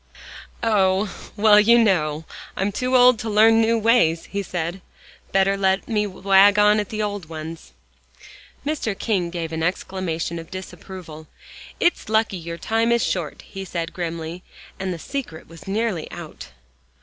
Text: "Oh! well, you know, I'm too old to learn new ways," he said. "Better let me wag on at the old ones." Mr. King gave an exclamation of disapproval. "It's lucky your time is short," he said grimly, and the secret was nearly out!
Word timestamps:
"Oh! 0.63 1.13
well, 1.37 1.59
you 1.59 1.77
know, 1.77 2.25
I'm 2.57 2.71
too 2.71 2.95
old 2.97 3.19
to 3.19 3.29
learn 3.29 3.61
new 3.61 3.77
ways," 3.77 4.25
he 4.25 4.41
said. 4.41 4.81
"Better 5.31 5.55
let 5.55 5.87
me 5.87 6.07
wag 6.07 6.57
on 6.57 6.79
at 6.79 6.89
the 6.89 7.03
old 7.03 7.29
ones." 7.29 7.71
Mr. 8.65 8.97
King 8.97 9.29
gave 9.29 9.51
an 9.53 9.61
exclamation 9.61 10.39
of 10.39 10.49
disapproval. 10.49 11.27
"It's 11.79 12.09
lucky 12.09 12.37
your 12.37 12.57
time 12.57 12.91
is 12.91 13.03
short," 13.03 13.43
he 13.43 13.63
said 13.63 13.93
grimly, 13.93 14.41
and 14.79 14.91
the 14.91 14.97
secret 14.97 15.47
was 15.47 15.67
nearly 15.67 16.09
out! 16.09 16.47